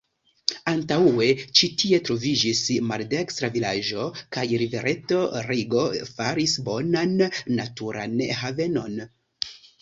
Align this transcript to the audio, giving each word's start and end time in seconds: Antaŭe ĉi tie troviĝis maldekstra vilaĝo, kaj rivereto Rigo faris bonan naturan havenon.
Antaŭe 0.69 1.25
ĉi 1.59 1.67
tie 1.81 1.97
troviĝis 2.07 2.61
maldekstra 2.91 3.49
vilaĝo, 3.57 4.05
kaj 4.37 4.45
rivereto 4.63 5.21
Rigo 5.49 5.85
faris 6.15 6.57
bonan 6.71 7.15
naturan 7.61 8.19
havenon. 8.41 8.99